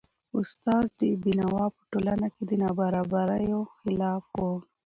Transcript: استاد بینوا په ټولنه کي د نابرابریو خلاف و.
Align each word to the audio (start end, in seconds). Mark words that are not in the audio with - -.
استاد 0.39 0.87
بینوا 1.23 1.65
په 1.75 1.81
ټولنه 1.91 2.27
کي 2.33 2.41
د 2.49 2.51
نابرابریو 2.61 3.59
خلاف 3.75 4.25
و. 4.39 4.41